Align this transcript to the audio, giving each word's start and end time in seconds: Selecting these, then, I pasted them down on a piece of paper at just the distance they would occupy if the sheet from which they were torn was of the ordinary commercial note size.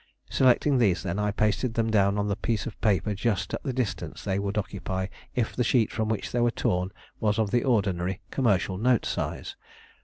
Selecting 0.31 0.79
these, 0.79 1.03
then, 1.03 1.19
I 1.19 1.29
pasted 1.29 1.75
them 1.75 1.91
down 1.91 2.17
on 2.17 2.31
a 2.31 2.35
piece 2.35 2.65
of 2.65 2.81
paper 2.81 3.11
at 3.11 3.17
just 3.17 3.53
the 3.61 3.71
distance 3.71 4.23
they 4.23 4.39
would 4.39 4.57
occupy 4.57 5.05
if 5.35 5.55
the 5.55 5.63
sheet 5.63 5.91
from 5.91 6.09
which 6.09 6.31
they 6.31 6.41
were 6.41 6.49
torn 6.49 6.91
was 7.19 7.37
of 7.37 7.51
the 7.51 7.63
ordinary 7.63 8.19
commercial 8.31 8.79
note 8.79 9.05
size. 9.05 9.55